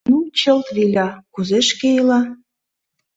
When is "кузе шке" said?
1.33-1.89